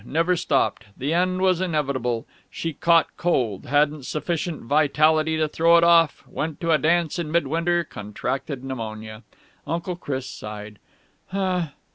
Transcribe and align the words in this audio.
Never 0.03 0.35
stopped. 0.35 0.85
The 0.97 1.13
end 1.13 1.41
was 1.43 1.61
inevitable. 1.61 2.25
She 2.49 2.73
caught 2.73 3.15
cold, 3.17 3.67
hadn't 3.67 4.07
sufficient 4.07 4.63
vitality 4.63 5.37
to 5.37 5.47
throw 5.47 5.77
it 5.77 5.83
off, 5.83 6.23
went 6.25 6.59
to 6.61 6.71
a 6.71 6.79
dance 6.79 7.19
in 7.19 7.31
mid 7.31 7.45
winter, 7.45 7.83
contracted 7.83 8.63
pneumonia...." 8.63 9.21
Uncle 9.67 9.95
Chris 9.95 10.25
sighed. 10.25 10.79